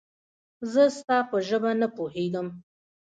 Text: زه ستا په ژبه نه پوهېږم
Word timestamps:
زه 0.71 0.83
ستا 0.97 1.17
په 1.29 1.37
ژبه 1.47 1.71
نه 1.81 1.87
پوهېږم 1.95 2.47